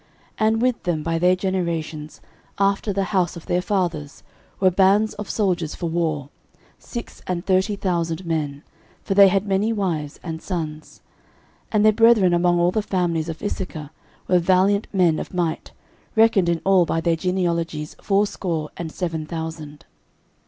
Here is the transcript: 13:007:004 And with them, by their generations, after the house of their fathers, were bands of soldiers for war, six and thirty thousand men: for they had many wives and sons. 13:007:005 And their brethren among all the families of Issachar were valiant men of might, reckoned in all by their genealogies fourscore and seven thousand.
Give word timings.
13:007:004 0.39 0.47
And 0.47 0.61
with 0.63 0.81
them, 0.81 1.03
by 1.03 1.19
their 1.19 1.35
generations, 1.35 2.21
after 2.57 2.91
the 2.91 3.03
house 3.13 3.35
of 3.35 3.45
their 3.45 3.61
fathers, 3.61 4.23
were 4.59 4.71
bands 4.71 5.13
of 5.13 5.29
soldiers 5.29 5.75
for 5.75 5.91
war, 5.91 6.29
six 6.79 7.21
and 7.27 7.45
thirty 7.45 7.75
thousand 7.75 8.25
men: 8.25 8.63
for 9.03 9.13
they 9.13 9.27
had 9.27 9.45
many 9.45 9.71
wives 9.71 10.19
and 10.23 10.41
sons. 10.41 11.01
13:007:005 11.67 11.67
And 11.73 11.85
their 11.85 11.91
brethren 11.91 12.33
among 12.33 12.59
all 12.59 12.71
the 12.71 12.81
families 12.81 13.29
of 13.29 13.43
Issachar 13.43 13.91
were 14.27 14.39
valiant 14.39 14.87
men 14.91 15.19
of 15.19 15.35
might, 15.35 15.71
reckoned 16.15 16.49
in 16.49 16.61
all 16.63 16.87
by 16.87 16.99
their 16.99 17.15
genealogies 17.15 17.95
fourscore 18.01 18.71
and 18.77 18.91
seven 18.91 19.27
thousand. 19.27 19.85